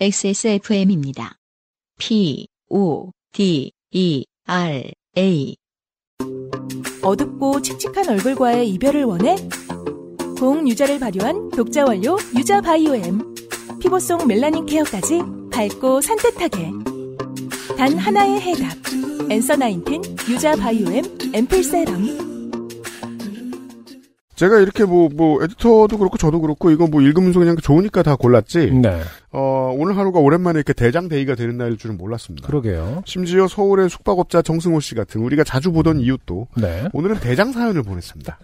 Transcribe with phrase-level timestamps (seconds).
[0.00, 1.38] XSFM입니다.
[1.98, 5.56] P, O, D, E, R, A.
[7.02, 9.34] 어둡고 칙칙한 얼굴과의 이별을 원해?
[10.38, 13.34] 고응 유자를 발효한 독자 원료 유자 바이오엠.
[13.80, 15.20] 피부 속 멜라닌 케어까지
[15.50, 16.70] 밝고 산뜻하게.
[17.76, 18.78] 단 하나의 해답.
[19.28, 22.37] 엔서 나인틴 유자 바이오엠 앰플 세럼.
[24.38, 28.70] 제가 이렇게 뭐, 뭐, 에디터도 그렇고 저도 그렇고 이거 뭐 읽으면서 그냥 좋으니까 다 골랐지.
[28.70, 29.00] 네.
[29.32, 32.46] 어, 오늘 하루가 오랜만에 이렇게 대장데이가 되는 날일 줄은 몰랐습니다.
[32.46, 33.02] 그러게요.
[33.04, 36.86] 심지어 서울의 숙박업자 정승호 씨 같은 우리가 자주 보던 이웃도 네.
[36.92, 38.38] 오늘은 대장 사연을 보냈습니다.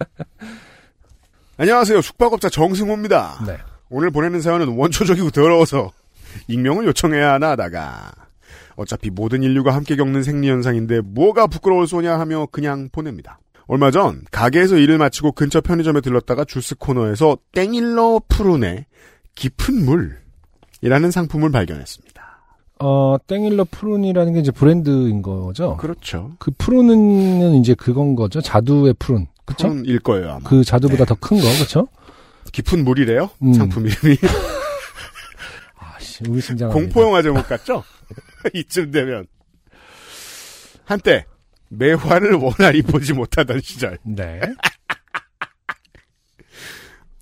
[1.59, 2.01] 안녕하세요.
[2.01, 3.45] 숙박업자 정승호입니다.
[3.47, 3.59] 네.
[3.89, 5.93] 오늘 보내는 사연은 원초적이고 더러워서
[6.49, 8.11] 익명을 요청해야 하나 하다가
[8.75, 13.39] 어차피 모든 인류가 함께 겪는 생리현상인데 뭐가 부끄러울 소냐 하며 그냥 보냅니다.
[13.67, 18.85] 얼마 전 가게에서 일을 마치고 근처 편의점에 들렀다가 주스 코너에서 땡일러 푸른의
[19.35, 19.85] 깊은
[20.83, 22.15] 물이라는 상품을 발견했습니다.
[22.81, 25.77] 어, 땡일러 푸른이라는 게 이제 브랜드인 거죠?
[25.79, 26.33] 그렇죠.
[26.39, 28.41] 그 푸른은 이제 그건 거죠?
[28.41, 29.27] 자두의 푸른.
[29.47, 29.69] 그쵸?
[29.69, 30.41] 푸른일 거예요 아마.
[30.49, 31.15] 그 자두보다 네.
[31.15, 31.89] 더큰 거, 그쵸?
[32.53, 33.31] 깊은 물이래요.
[33.43, 33.53] 음.
[33.55, 34.17] 상품 이름이
[35.79, 36.73] 아씨, 의심장합니다.
[36.73, 37.83] 공포 영화 제목 같죠?
[38.53, 39.27] 이쯤 되면
[40.85, 41.25] 한때
[41.79, 43.99] 매화를 원활히 보지 못하던 시절.
[44.05, 44.41] 네.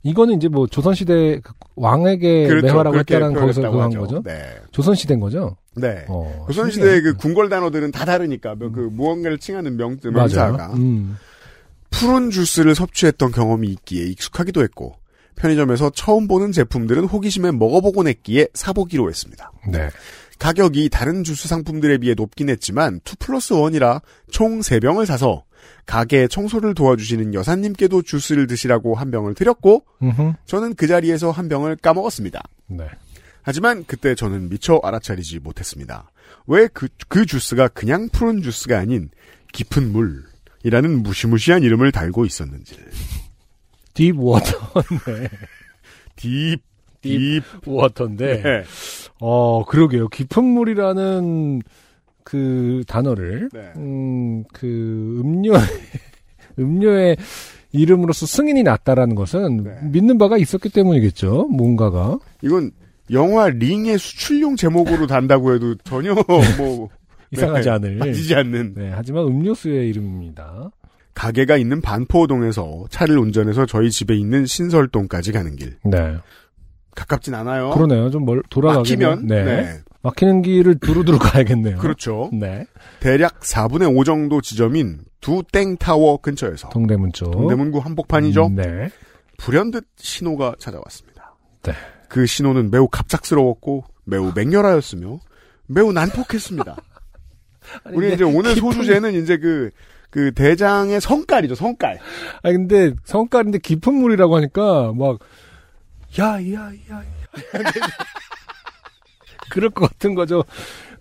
[0.04, 2.66] 이거는 이제 뭐 조선시대 그 왕에게 그렇죠.
[2.66, 4.00] 매화라고 했다는 거기서 표현했다고 그거 한 하죠.
[4.00, 4.22] 거죠?
[4.24, 4.60] 네.
[4.72, 5.56] 조선시대인 거죠?
[5.76, 6.04] 네.
[6.08, 7.02] 어, 조선시대의.
[7.02, 9.96] 그 궁궐 단어들은 다 다르니까 뭐그 무언가를 칭하는 명.
[10.02, 11.16] 명사가 음.
[11.90, 14.94] 푸른 주스를 섭취했던 경험이 있기에 익숙하기도 했고
[15.36, 19.52] 편의점에서 처음 보는 제품들은 호기심에 먹어보곤 했기에 사보기로 했습니다.
[19.68, 19.88] 네.
[20.42, 25.44] 가격이 다른 주스 상품들에 비해 높긴 했지만 2 플러스 1이라 총 3병을 사서
[25.86, 30.32] 가게 청소를 도와주시는 여사님께도 주스를 드시라고 한 병을 드렸고 음흠.
[30.46, 32.42] 저는 그 자리에서 한 병을 까먹었습니다.
[32.66, 32.88] 네.
[33.42, 36.10] 하지만 그때 저는 미처 알아차리지 못했습니다.
[36.48, 39.10] 왜 그, 그 주스가 그냥 푸룬 주스가 아닌
[39.52, 42.90] 깊은 물이라는 무시무시한 이름을 달고 있었는지를.
[43.94, 44.72] deep water.
[45.06, 45.28] 네.
[46.16, 46.58] deep,
[47.00, 48.42] deep deep, water인데.
[48.42, 48.64] 네.
[49.24, 50.08] 어, 그러게요.
[50.08, 51.62] 깊은 물이라는
[52.24, 53.72] 그 단어를, 네.
[53.76, 55.52] 음, 그 음료,
[56.58, 57.16] 음료의
[57.70, 59.70] 이름으로서 승인이 났다라는 것은 네.
[59.90, 61.48] 믿는 바가 있었기 때문이겠죠.
[61.48, 62.18] 뭔가가.
[62.42, 62.72] 이건
[63.12, 66.14] 영화 링의 수출용 제목으로 단다고 해도 전혀
[66.58, 66.88] 뭐
[67.30, 67.98] 이상하지 네, 않을.
[67.98, 70.70] 빠지지 않는 네, 하지만 음료수의 이름입니다.
[71.14, 76.16] 가게가 있는 반포동에서 차를 운전해서 저희 집에 있는 신설동까지 가는 길 네.
[76.94, 77.70] 가깝진 않아요.
[77.70, 78.10] 그러네요.
[78.10, 79.44] 좀 멀, 돌아가긴 막히면 네.
[79.44, 79.80] 네.
[80.02, 81.78] 막히는 길을 두루두루 가야겠네요.
[81.78, 82.28] 그렇죠.
[82.32, 82.66] 네.
[83.00, 87.30] 대략 4분의 5 정도 지점인 두 땡타워 근처에서 동대문 쪽.
[87.30, 88.46] 동대문구 한복판이죠.
[88.46, 88.90] 음, 네.
[89.38, 91.36] 불현듯 신호가 찾아왔습니다.
[91.62, 91.72] 네.
[92.08, 95.20] 그 신호는 매우 갑작스러웠고 매우 맹렬하였으며
[95.68, 96.76] 매우 난폭했습니다.
[97.92, 99.70] 우리 근데 이제 오늘 깊은- 소주제는 이제 그,
[100.10, 102.00] 그 대장의 성깔이죠, 성깔.
[102.42, 105.20] 아 근데 성깔인데 깊은 물이라고 하니까 막
[106.18, 107.02] 야, 야, 야, 야.
[109.50, 110.44] 그럴 것 같은 거죠.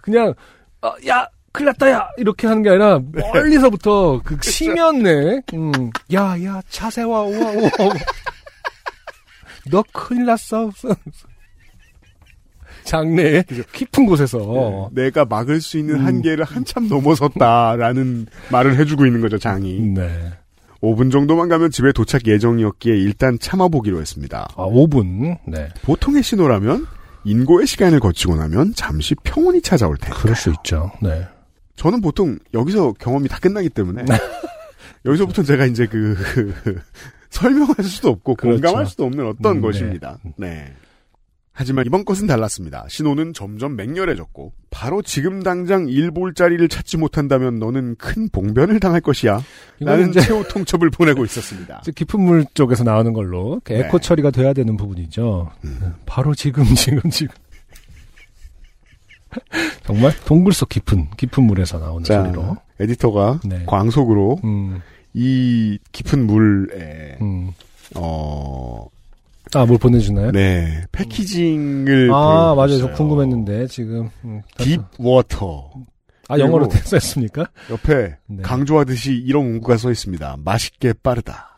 [0.02, 0.34] 그냥
[0.82, 2.10] 어, 야, 큰일 났다, 야!
[2.18, 3.00] 이렇게 하는 게 아니라,
[3.34, 7.70] 멀리서부터, 그, 심연네, 음, 야, 야, 차세와, 우와, 우와.
[9.70, 10.72] 너 큰일 났어.
[12.84, 13.44] 장래에,
[13.74, 14.90] 깊은 곳에서.
[14.94, 16.06] 내가 막을 수 있는 음.
[16.06, 19.80] 한계를 한참 넘어섰다라는 말을 해주고 있는 거죠, 장이.
[19.82, 20.32] 네.
[20.82, 24.48] 5분 정도만 가면 집에 도착 예정이었기에 일단 참아보기로 했습니다.
[24.56, 25.38] 아, 5분.
[25.48, 25.70] 네.
[25.84, 26.88] 보통의 신호라면
[27.24, 30.20] 인고의 시간을 거치고 나면 잠시 평온이 찾아올 테니까.
[30.22, 30.92] 그럴 수 있죠.
[31.02, 31.26] 네.
[31.76, 34.04] 저는 보통 여기서 경험이 다 끝나기 때문에
[35.06, 36.82] 여기서부터 제가 이제 그, 그
[37.30, 38.62] 설명할 수도 없고 그렇죠.
[38.62, 39.62] 공감할 수도 없는 어떤 음, 네.
[39.62, 40.18] 것입니다.
[40.38, 40.74] 네.
[41.54, 42.86] 하지만 이번 것은 달랐습니다.
[42.88, 49.42] 신호는 점점 맹렬해졌고 바로 지금 당장 일볼자리를 찾지 못한다면 너는 큰 봉변을 당할 것이야.
[49.82, 51.82] 라는 최후 통첩을 보내고 있었습니다.
[51.94, 53.80] 깊은 물 쪽에서 나오는 걸로 네.
[53.80, 55.52] 에코 처리가 돼야 되는 부분이죠.
[55.66, 55.94] 음.
[56.06, 57.36] 바로 지금 지금 지금
[59.84, 62.58] 정말 동굴 속 깊은 깊은 물에서 나오는 자, 소리로.
[62.80, 63.64] 에디터가 네.
[63.66, 64.82] 광속으로 음,
[65.14, 67.52] 이 깊은 물에 음.
[67.96, 68.88] 어,
[69.54, 70.32] 아 뭘 보내주나요?
[70.32, 72.78] 네 packaging을 아 맞아요.
[72.80, 75.72] 저 궁금했는데 지금 음, deep water
[76.30, 77.48] 아 영어로 그리고- 됐었습니까?
[77.70, 78.42] 옆에 네.
[78.44, 80.38] 강조하듯이 이런 문구가 써 있습니다.
[80.44, 81.58] 맛있게 빠르다.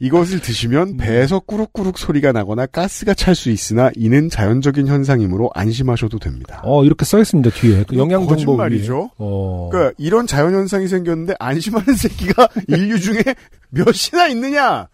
[0.00, 1.04] 이것을 드시면 네.
[1.06, 6.60] 배에서 꾸룩꾸룩 소리가 나거나 가스가 찰 수 있으나 이는 자연적인 현상이므로 안심하셔도 됩니다.
[6.64, 8.34] 어 이렇게 써 있습니다 뒤에 그 영양 정보.
[8.34, 9.10] 거짓말이죠.
[9.18, 9.68] 어.
[9.70, 13.22] 그러니까 이런 자연 현상이 생겼는데 안심하는 새끼가 인류 중에
[13.70, 14.88] 몇이나 있느냐?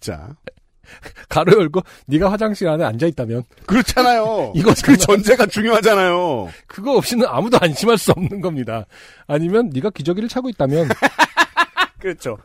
[0.00, 0.36] 자,
[1.28, 4.52] 가로 열고 네가 화장실 안에 앉아 있다면 그렇잖아요.
[4.56, 6.48] 이거 그 전제가 중요하잖아요.
[6.66, 8.86] 그거 없이는 아무도 안심할 수 없는 겁니다.
[9.26, 10.88] 아니면 네가 기저귀를 차고 있다면
[11.98, 12.38] 그렇죠.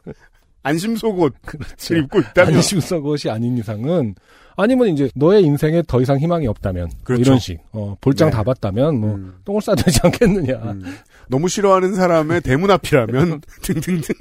[0.64, 1.96] 안심 속옷을 그렇죠.
[1.96, 4.16] 입고 있다면 안심 속옷이 아닌 이상은
[4.58, 7.22] 아니면 이제 너의 인생에 더 이상 희망이 없다면 뭐 그렇죠.
[7.22, 8.36] 이런 식 어, 볼장 네.
[8.36, 9.36] 다 봤다면 뭐 음.
[9.46, 10.98] 똥을 싸야 되지 않겠느냐 음.
[11.30, 14.16] 너무 싫어하는 사람의 대문 앞이라면 등등등.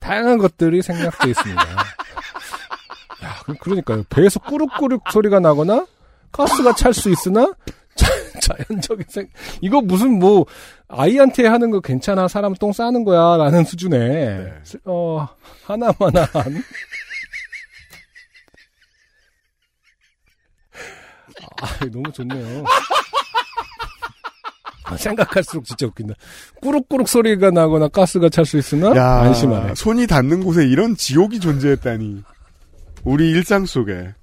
[0.00, 1.62] 다양한 것들이 생략돼 있습니다.
[1.62, 4.04] 야, 그- 그러니까요.
[4.10, 5.86] 배에서 꾸룩꾸룩 소리가 나거나
[6.32, 7.52] 가스가 찰 수 있으나
[7.94, 8.08] 자,
[8.40, 9.28] 자연적인 생
[9.60, 10.46] 이거 무슨 뭐
[10.88, 14.52] 아이한테 하는 거 괜찮아 사람 똥 싸는 거야라는 수준의 네.
[14.84, 15.28] 어
[15.64, 16.26] 하나만한
[21.62, 22.64] 아 너무 좋네요.
[24.84, 26.14] 아, 생각할수록 진짜 웃긴다.
[26.60, 29.74] 꾸룩꾸룩 소리가 나거나 가스가 찰 수 있으나 야, 안심하래.
[29.74, 32.22] 손이 닿는 곳에 이런 지옥이 존재했다니.
[33.04, 34.14] 우리 일상 속에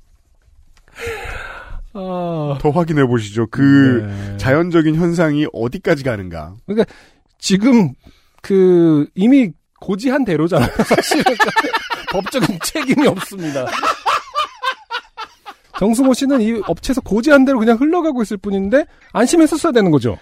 [1.93, 3.47] 아, 더 확인해 보시죠.
[3.51, 4.37] 그 네.
[4.37, 6.53] 자연적인 현상이 어디까지 가는가.
[7.39, 7.93] 지금
[8.41, 10.69] 그 이미 고지한 대로잖아요.
[10.85, 11.23] 사실은
[12.11, 13.65] 법적인 책임이 없습니다.
[15.79, 20.17] 정승호 씨는 이 업체에서 고지한 대로 그냥 흘러가고 있을 뿐인데 안심했었어야 되는 거죠.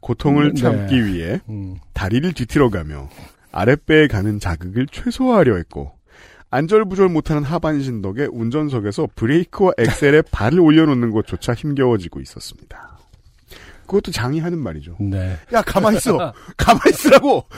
[0.00, 0.60] 고통을 네.
[0.60, 1.76] 참기 위해 음.
[1.92, 3.08] 다리를 뒤틀어가며
[3.52, 5.92] 아랫배에 가는 자극을 최소화하려 했고
[6.50, 12.98] 안절부절 못하는 하반신 덕에 운전석에서 브레이크와 엑셀에 발을 올려놓는 것조차 힘겨워지고 있었습니다.
[13.82, 14.96] 그것도 장이 하는 말이죠.
[15.00, 15.38] 네.
[15.52, 17.44] 야 가만 있어, 가만 있으라고.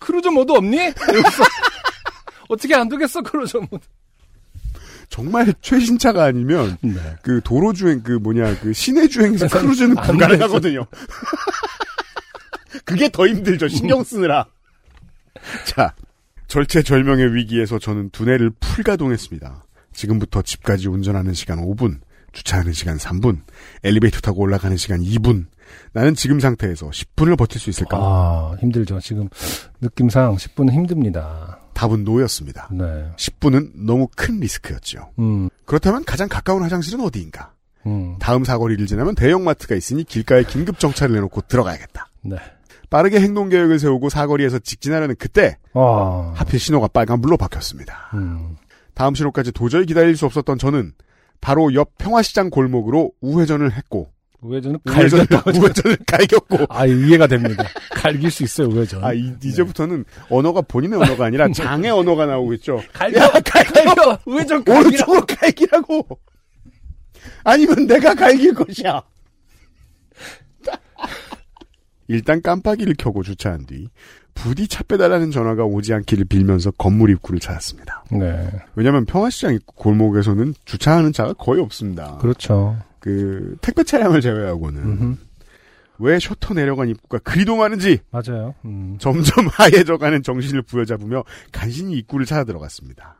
[0.00, 0.78] 크루즈 모드 없니?
[2.48, 3.86] 어떻게 안 되겠어 크루즈 모드.
[5.10, 6.94] 정말 최신차가 아니면 네.
[7.22, 10.86] 그 도로 주행 그 뭐냐 그 시내 주행에서 크루즈는 안 불가능하거든요.
[12.86, 14.46] 그게 더 힘들죠 신경 쓰느라.
[15.66, 15.94] 자
[16.46, 19.64] 절체절명의 위기에서 저는 두뇌를 풀가동했습니다.
[19.92, 22.00] 지금부터 집까지 운전하는 시간 5분,
[22.32, 23.40] 주차하는 시간 3분,
[23.82, 25.46] 엘리베이터 타고 올라가는 시간 2분.
[25.92, 27.96] 나는 지금 상태에서 10분을 버틸 수 있을까?
[27.96, 29.00] 아 힘들죠.
[29.00, 29.28] 지금
[29.80, 31.59] 느낌상 10분은 힘듭니다.
[31.80, 32.68] 답은 노였습니다.
[32.72, 33.10] 네.
[33.16, 35.12] 10분은 너무 큰 리스크였죠.
[35.18, 35.48] 음.
[35.64, 37.54] 그렇다면 가장 가까운 화장실은 어디인가?
[37.86, 38.16] 음.
[38.18, 42.08] 다음 사거리를 지나면 대형마트가 있으니 길가에 긴급 정차를 해놓고 들어가야겠다.
[42.20, 42.36] 네.
[42.90, 46.32] 빠르게 행동 계획을 세우고 사거리에서 직진하려는 그때 아.
[46.34, 48.10] 하필 신호가 빨간불로 바뀌었습니다.
[48.12, 48.56] 음.
[48.92, 50.92] 다음 신호까지 도저히 기다릴 수 없었던 저는
[51.40, 54.10] 바로 옆 평화시장 골목으로 우회전을 했고
[54.42, 55.50] 우회전은 우회전을, 갈겼다고.
[55.60, 57.64] 우회전을 갈겼고 아, 이해가 됩니다.
[57.90, 59.04] 갈길 수 있어요, 우회전.
[59.04, 62.82] 아 이, 이제부터는 언어가 본인의 언어가 아니라 장의 언어가 나오고 있죠.
[62.92, 64.80] 갈겨, 갈겨, 우회전 갈기라.
[64.80, 66.06] 오른쪽으로 갈기라고.
[67.44, 69.02] 아니면 내가 갈길 것이야.
[72.08, 73.88] 일단 깜빡이를 켜고 주차한 뒤
[74.34, 78.04] 부디 차 빼달라는 전화가 오지 않기를 빌면서 건물 입구를 찾았습니다.
[78.10, 78.50] 네.
[78.74, 82.16] 왜냐하면 평화시장 골목에서는 주차하는 차가 거의 없습니다.
[82.18, 82.76] 그렇죠.
[83.00, 85.16] 그 택배 차량을 제외하고는 음흠.
[85.98, 88.54] 왜 셔터 내려간 입구가 그리도 많은지 맞아요.
[88.64, 88.96] 음.
[88.98, 93.16] 점점 하얘져가는 정신을 부여잡으며 간신히 입구를 찾아 들어갔습니다.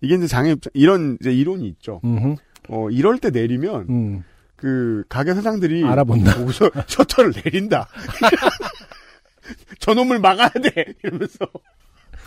[0.00, 2.00] 이게 이제 장애 이런 이제 이론이 있죠.
[2.04, 2.36] 음흠.
[2.68, 4.24] 어 이럴 때 내리면 음.
[4.56, 6.36] 그 가게 사장들이 알아본다.
[6.36, 7.88] 보고서 셔터를 내린다.
[9.80, 11.38] 저놈을 막아야 돼 이러면서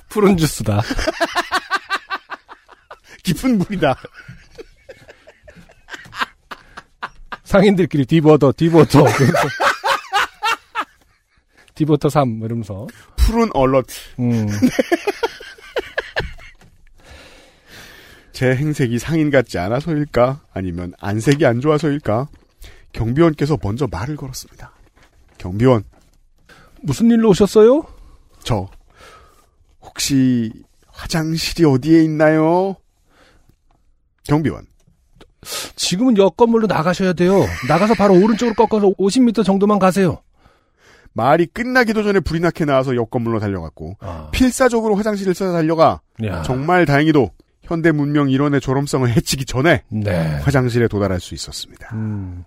[0.10, 0.82] 푸른 주스다.
[3.24, 3.96] 깊은 물이다.
[7.48, 9.06] 상인들끼리 deep water, deep water.
[11.76, 12.88] deep water 3, 이러면서.
[13.16, 13.94] 푸룬 alert.
[14.20, 14.48] 음.
[18.34, 20.42] 제 행색이 상인 같지 않아서일까?
[20.54, 22.28] 아니면 안색이 안 좋아서일까?
[22.92, 24.74] 경비원께서 먼저 말을 걸었습니다.
[25.38, 25.86] 경비원,
[26.82, 27.86] 무슨 일로 오셨어요?
[28.44, 28.70] 저
[29.82, 30.52] 혹시
[30.88, 32.76] 화장실이 어디에 있나요?
[34.26, 34.68] 경비원,
[35.76, 37.46] 지금은 옆 건물로 나가셔야 돼요.
[37.68, 40.22] 나가서 바로 오른쪽으로 꺾어서 50m 정도만 가세요.
[41.14, 44.30] 말이 끝나기도 전에 불이 나게 나와서 옆 건물로 달려갔고 아.
[44.32, 46.44] 필사적으로 화장실을 찾아 달려가 야.
[46.44, 47.32] 정말 다행히도
[47.64, 50.40] 현대 문명 일원의 졸엄성을 해치기 전에 네.
[50.44, 51.90] 화장실에 도달할 수 있었습니다.
[51.94, 52.44] 음.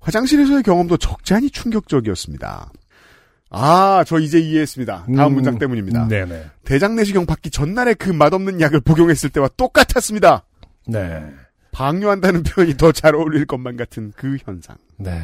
[0.00, 2.70] 화장실에서의 경험도 적지 않이 충격적이었습니다.
[3.50, 5.06] 아, 저 이제 이해했습니다.
[5.16, 5.34] 다음 음.
[5.34, 6.08] 문장 때문입니다.
[6.08, 6.44] 네네.
[6.64, 10.44] 대장내시경 받기 전날에 그 맛없는 약을 복용했을 때와 똑같았습니다.
[10.86, 11.24] 네.
[11.72, 14.76] 방류한다는 표현이 더 잘 어울릴 것만 같은 그 현상.
[14.98, 15.20] 네.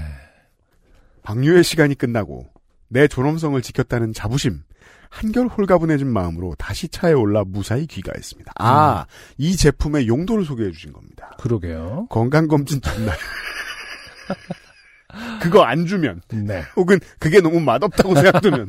[1.23, 2.47] 방류의 시간이 끝나고
[2.89, 4.63] 내 존엄성을 지켰다는 자부심,
[5.11, 8.53] 한결 홀가분해진 마음으로 다시 차에 올라 무사히 귀가했습니다.
[8.59, 9.05] 아,
[9.37, 11.33] 이 제품의 용도를 소개해 주신 겁니다.
[11.39, 12.07] 그러게요.
[12.09, 13.17] 건강검진 전날.
[15.43, 16.63] 그거 안 주면, 네.
[16.77, 18.69] 혹은 그게 너무 맛없다고 생각되면,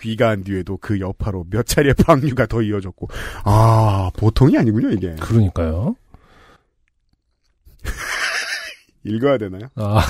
[0.00, 3.08] 귀가한 뒤에도 그 여파로 몇 차례 방류가 더 이어졌고
[3.44, 5.96] 아 보통이 아니군요 이게 그러니까요.
[9.04, 9.68] 읽어야 되나요?
[9.76, 10.04] 아,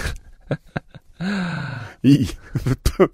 [2.03, 3.09] 이그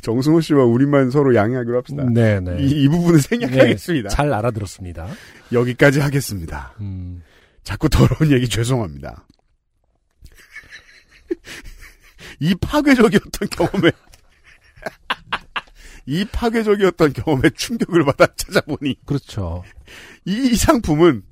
[0.00, 2.04] 정승호 씨와 우리만 서로 양해하기로 합시다.
[2.04, 2.62] 네네.
[2.62, 4.10] 이, 이 부분은 생략하겠습니다.
[4.10, 5.08] 잘 알아들었습니다.
[5.52, 6.74] 여기까지 하겠습니다.
[6.80, 7.22] 음,
[7.62, 9.26] 자꾸 더러운 얘기 죄송합니다.
[12.40, 13.90] 이 파괴적이었던 경험에
[16.06, 19.62] 이 파괴적이었던 경험에 충격을 받아 찾아보니 그렇죠.
[20.24, 21.22] 이 상품은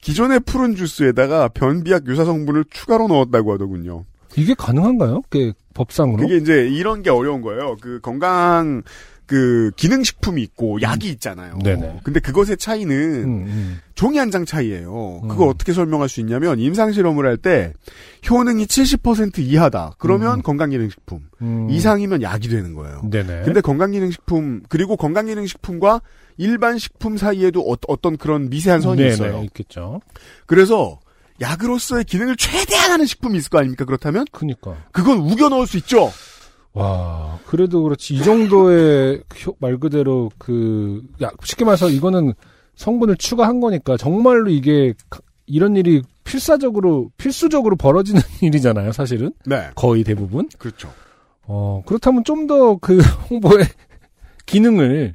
[0.00, 4.04] 기존의 푸른 주스에다가 변비약 유사 성분을 추가로 넣었다고 하더군요.
[4.36, 5.22] 이게 가능한가요?
[5.28, 6.18] 그 법상으로?
[6.18, 7.76] 그게 이제 이런 게 어려운 거예요.
[7.80, 8.82] 그 건강
[9.28, 11.58] 그 기능식품이 있고 약이 있잖아요.
[11.62, 12.00] 네네.
[12.02, 13.78] 근데 그것의 차이는 음, 음.
[13.94, 15.20] 종이 한 장 차이예요.
[15.22, 15.28] 음.
[15.28, 17.72] 그걸 어떻게 설명할 수 있냐면 임상 실험을 할 때
[18.28, 19.92] 효능이 70% 이하다.
[19.98, 20.42] 그러면 음.
[20.42, 21.68] 건강기능식품 음.
[21.70, 23.02] 이상이면 약이 되는 거예요.
[23.10, 23.42] 네네.
[23.44, 26.00] 근데 건강기능식품 그리고 건강기능식품과
[26.38, 29.42] 일반 식품 사이에도 어, 떤 그런 미세한 선이 네네, 있어요.
[29.44, 30.00] 있겠죠.
[30.46, 30.98] 그래서
[31.40, 33.84] 약으로서의 기능을 최대한 하는 식품이 있을 거 아닙니까?
[33.84, 34.74] 그렇다면 그니까.
[34.92, 36.10] 그건 우겨 넣을 수 있죠.
[36.74, 38.14] 와, 그래도 그렇지.
[38.14, 42.34] 이 정도의 효- 말 그대로 그, 야, 쉽게 말해서 이거는
[42.76, 49.32] 성분을 추가한 거니까 정말로 이게 가- 이런 일이 필사적으로, 필수적으로 벌어지는 일이잖아요, 사실은.
[49.46, 50.48] 네, 거의 대부분.
[50.58, 50.90] 그렇죠.
[51.44, 52.98] 어, 그렇다면 좀 더 그
[53.30, 53.64] 홍보의
[54.46, 55.14] 기능을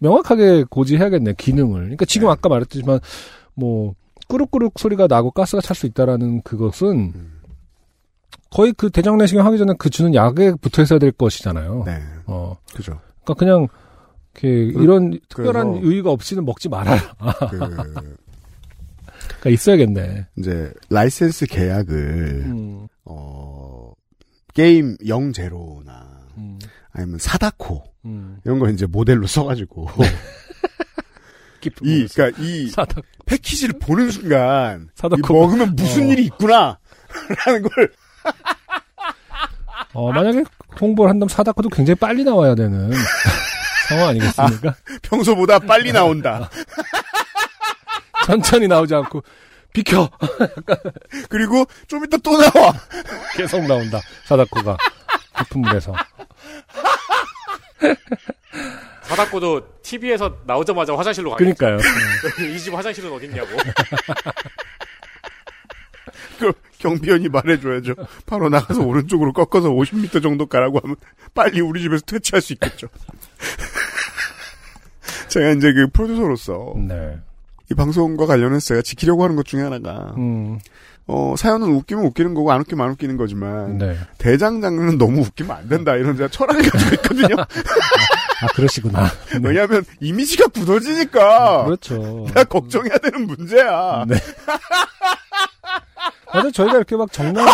[0.00, 1.80] 명확하게 고지해야겠네, 기능을.
[1.82, 2.32] 그러니까 지금 네.
[2.32, 3.00] 아까 말했지만,
[3.54, 3.94] 뭐,
[4.28, 7.37] 꾸룩꾸룩 소리가 나고 가스가 찰 수 있다라는 그것은 음.
[8.50, 11.82] 거의 그 대장 내시경 하기 전에 그 주는 약에 붙어 있어야 될 것이잖아요.
[11.86, 12.98] 네, 어, 그죠.
[13.24, 13.68] 그러니까 그냥
[14.34, 16.98] 이렇게 그- 이런 특별한 의의가 없이는 먹지 말아라.
[17.50, 20.26] 그 그러니까 있어야겠네.
[20.38, 23.92] 이제 라이센스 계약을 음, 어
[24.54, 26.58] 게임 영 제로나 음,
[26.92, 28.38] 아니면 사다코 음.
[28.44, 29.88] 이런 거 이제 모델로 써가지고
[31.82, 35.34] 이 그러니까 이 사다 패키지를 보는 순간 이 사다코.
[35.34, 36.12] 먹으면 무슨 어.
[36.12, 36.78] 일이 있구나
[37.46, 37.92] 라는 걸
[39.94, 40.44] 어, 만약에
[40.80, 42.92] 홍보를 한다면 사다코도 굉장히 빨리 나와야 되는
[43.88, 44.74] 상황 아니겠습니까?
[45.02, 46.48] 평소보다 빨리 나온다.
[48.26, 49.22] 천천히 나오지 않고
[49.72, 50.10] 비켜
[51.30, 52.72] 그리고 좀 이따 또 나와.
[53.34, 54.76] 계속 나온다 사다코가
[55.38, 55.94] 깊은 물에서
[59.08, 61.36] 바닥고도 TV에서 나오자마자 화장실로 가요.
[61.38, 61.78] 그러니까요.
[62.54, 63.48] 이 집 화장실은 어딨냐고.
[66.38, 67.94] 그 경비원이 말해줘야죠.
[68.26, 70.96] 바로 나가서 오른쪽으로 꺾어서 50m 정도 가라고 하면
[71.34, 72.88] 빨리 우리 집에서 퇴치할 수 있겠죠.
[75.28, 77.18] 제가 이제 그 프로듀서로서 네.
[77.70, 80.58] 이 방송과 관련해서 제가 지키려고 하는 것 중에 하나가 음,
[81.06, 83.96] 어 사연은 웃기면 웃기는 거고 안 웃기면 안 웃기는 거지만 네.
[84.16, 87.36] 대장 장르는 너무 웃기면 안 된다 이런 제가 철학을 가지고 있거든요.
[88.40, 89.04] 아 그러시구나.
[89.32, 89.40] 네.
[89.42, 92.24] 왜냐하면 이미지가 굳어지니까 그렇죠.
[92.28, 94.04] 내가 걱정해야 되는 문제야.
[94.08, 94.16] 네.
[96.32, 97.46] 근데 저희가 이렇게 막 정날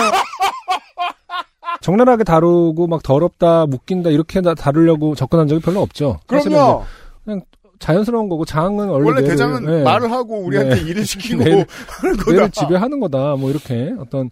[1.80, 6.18] 정날하게 다루고 막 더럽다, 묶인다 이렇게 다- 다루려고 접근한 적이 별로 없죠.
[6.26, 6.84] 그럼요.
[7.26, 7.40] 이제
[7.78, 9.82] 자연스러운 거고 장은 원래, 원래 뇌를- 대장은 네.
[9.82, 10.80] 말을 하고 우리한테 네.
[10.90, 12.30] 일을 시키고 뇌를- 하는 거다.
[12.32, 13.36] 뇌를 지배하는 거다.
[13.36, 14.30] 뭐 이렇게 어떤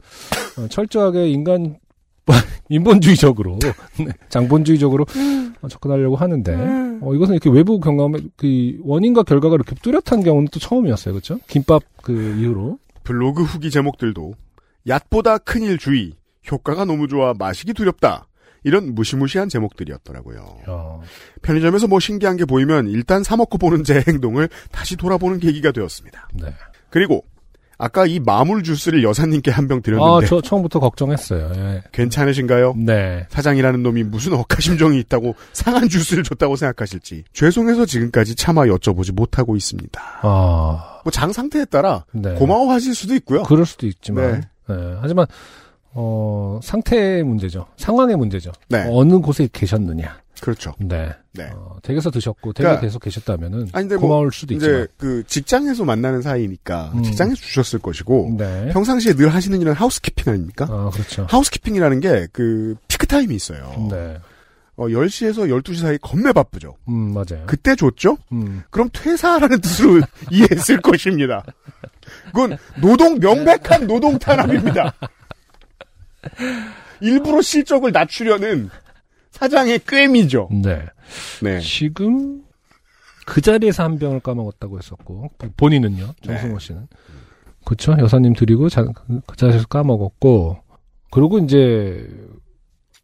[0.58, 1.76] 어, 철저하게 인간
[2.70, 3.58] 인본주의적으로
[3.99, 5.04] 네, 장본주의적으로
[5.61, 6.54] 어, 접근하려고 하는데
[7.02, 11.38] 어, 이것은 이렇게 외부 경험에 그 원인과 결과가 이렇게 뚜렷한 경우는 또 처음이었어요, 그렇죠?
[11.49, 14.35] 김밥 그 이후로 블로그 후기 제목들도
[14.88, 16.14] 얕보다 큰일 주의,
[16.50, 18.28] 효과가 너무 좋아 마시기 두렵다.
[18.64, 20.61] 이런 무시무시한 제목들이었더라고요.
[20.68, 21.02] 어,
[21.42, 26.28] 편의점에서 뭐 신기한 게 보이면 일단 사 먹고 보는 제 행동을 다시 돌아보는 계기가 되었습니다.
[26.35, 26.54] 네.
[26.90, 27.25] 그리고
[27.82, 31.50] 아까 이 마물 주스를 여사님께 한병 아, 드렸는데 저 처음부터 걱정했어요.
[31.56, 31.82] 예.
[31.90, 32.74] 괜찮으신가요?
[32.76, 33.26] 네.
[33.28, 40.00] 사장이라는 놈이 무슨 억하심정이 있다고 상한 주스를 줬다고 생각하실지 죄송해서 지금까지 차마 여쭤보지 못하고 있습니다.
[40.22, 42.34] 아, 뭐장 상태에 따라 네.
[42.34, 43.42] 고마워하실 수도 있고요.
[43.42, 44.74] 그럴 수도 있지만, 네.
[44.76, 44.96] 네.
[45.00, 45.26] 하지만
[45.92, 47.66] 어 상태의 문제죠.
[47.78, 48.52] 상황의 문제죠.
[48.68, 48.86] 네.
[48.92, 50.22] 어느 곳에 계셨느냐.
[50.42, 50.75] 그렇죠.
[50.78, 51.08] 네.
[51.34, 51.50] 네.
[51.54, 54.87] 어, 댁에서 드셨고 댁에 그러니까- 계속 계셨다면은 아니, 근데 뭐 고마울 수도 이제 있지만.
[54.99, 57.02] 그 직장에서 만나는 사이니까 음.
[57.04, 58.70] 직장에서 주셨을 것이고 네.
[58.72, 60.66] 평상시에 늘 하시는 일은 하우스키핑 아닙니까?
[60.68, 61.26] 아, 그렇죠.
[61.30, 63.87] 하우스키핑이라는 게 그 피크 타임이 있어요.
[63.88, 64.18] 네.
[64.75, 66.75] 어, 10시에서 12시 사이 겁내 바쁘죠.
[66.88, 67.44] 음, 맞아요.
[67.46, 68.18] 그때 줬죠?
[68.32, 68.62] 음.
[68.70, 70.00] 그럼 퇴사라는 뜻으로
[70.32, 71.44] 이해했을 것입니다.
[72.26, 74.92] 그건 노동 명백한 노동 탄압입니다.
[77.00, 78.70] 일부러 실적을 낮추려는
[79.32, 80.48] 사장의 꾀미죠.
[80.62, 80.86] 네.
[81.42, 81.60] 네.
[81.60, 82.42] 지금
[83.26, 86.14] 그 자리에서 한 병을 까먹었다고 했었고 본인은요 네.
[86.22, 86.86] 정승호 씨는
[87.64, 90.58] 그렇죠 여사님 드리고 자, 그 자리에서 까먹었고
[91.10, 92.08] 그리고 이제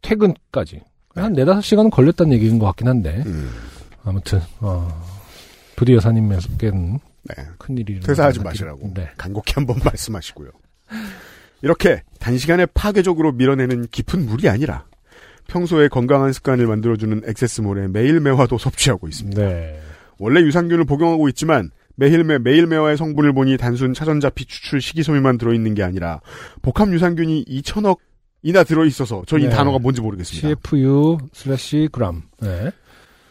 [0.02, 0.82] 퇴근까지
[1.14, 3.22] 한 네다섯 시간은 걸렸다는 얘기인 것 같긴 한데.
[3.26, 3.50] 음,
[4.04, 4.88] 아무튼, 어,
[5.76, 7.34] 부디 여사님께는 네.
[7.58, 8.00] 큰일이.
[8.00, 9.10] 퇴사하지 마시라고 네.
[9.16, 10.50] 간곡히 한번 말씀하시고요.
[11.62, 14.86] 이렇게 단시간에 파괴적으로 밀어내는 깊은 물이 아니라
[15.48, 19.42] 평소에 건강한 습관을 만들어주는 액세스몰의 매일 매화도 섭취하고 있습니다.
[19.42, 19.80] 네.
[20.18, 25.74] 원래 유산균을 복용하고 있지만 매일 매 매일 매화의 성분을 보니 단순 차전자피 추출 식이섬유만 들어있는
[25.74, 26.20] 게 아니라
[26.62, 27.98] 복합 유산균이 2천억
[28.42, 29.48] 이나 들어있어서 저 이 네.
[29.48, 30.48] 단어가 뭔지 모르겠습니다.
[30.48, 32.22] CFU slash 그람.
[32.40, 32.70] 네.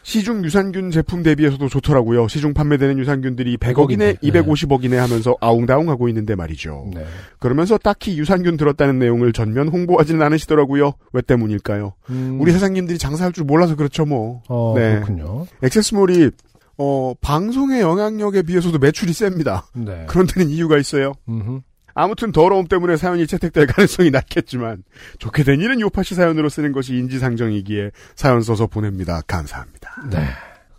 [0.08, 2.28] 시중 유산균 제품 대비해서도 좋더라고요.
[2.28, 6.88] 시중 판매되는 유산균들이 100억이네, 100억인데, 250억이네 하면서 아웅다웅하고 있는데 말이죠.
[6.94, 7.04] 네.
[7.38, 10.94] 그러면서 딱히 유산균 들었다는 내용을 전면 홍보하지는 않으시더라고요.
[11.12, 11.92] 왜 때문일까요?
[12.08, 14.40] 음, 우리 사장님들이 장사할 줄 몰라서 그렇죠, 뭐.
[14.48, 14.94] 어, 네.
[14.94, 15.46] 그렇군요.
[15.62, 16.30] 액세스몰이
[16.78, 19.66] 어, 방송의 영향력에 비해서도 매출이 셉니다.
[19.74, 20.06] 네.
[20.08, 21.12] 그런 데는 이유가 있어요.
[21.28, 21.60] 음흠.
[21.98, 24.84] 아무튼 더러움 때문에 사연이 채택될 가능성이 낮겠지만
[25.18, 29.20] 좋게 된 일은 요파시 사연으로 쓰는 것이 인지상정이기에 사연 써서 보냅니다.
[29.26, 29.90] 감사합니다.
[30.08, 30.18] 네.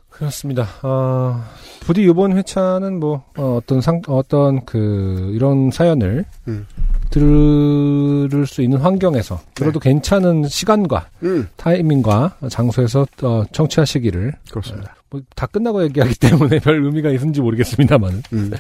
[0.10, 0.68] 그렇습니다.
[0.82, 1.44] 어,
[1.82, 6.68] 부디 이번 회차는 뭐, 어, 떤 상, 어떤 그, 이런 사연을 음.
[7.10, 14.96] 들을 수 있는 환경에서, 들어도 괜찮은 시간과 음, 타이밍과 장소에서, 어, 청취하시기를, 그렇습니다.
[15.10, 18.52] 뭐, 다 끝나고 얘기하기 때문에 별 의미가 있는지 모르겠습니다만, 음,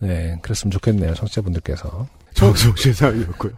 [0.00, 2.06] 네, 그랬으면 좋겠네요, 청취자분들께서.
[2.34, 3.52] 정수 씨 사연이었고요.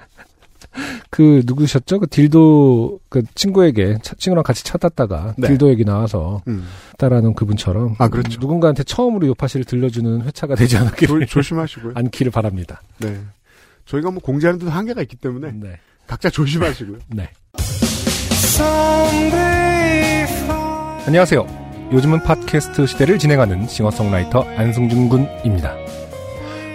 [1.11, 2.01] 그, 누구셨죠?
[2.01, 5.49] 그 딜도, 그 친구에게, 차- 친구랑 같이 차 탔다가, 네.
[5.49, 6.67] 딜도 얘기 나와서, 음,
[6.99, 8.41] 따라는 그분처럼, 아, 그렇죠.
[8.41, 11.21] 누군가한테 처음으로 요파시를 들려주는 회차가 되지 않았기를.
[11.21, 11.93] 조, 조심하시고요.
[11.97, 12.81] 않기를 바랍니다.
[12.99, 13.21] 네.
[13.85, 15.79] 저희가 뭐 공지하는 데도 한계가 있기 때문에 네.
[16.07, 16.99] 각자 조심하시고요.
[17.15, 17.29] 네.
[21.07, 21.47] 안녕하세요.
[21.93, 25.75] 요즘은 팟캐스트 시대를 진행하는 싱어송라이터 안승준 군입니다.